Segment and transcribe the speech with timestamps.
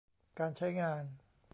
[0.39, 1.03] การใช้งาน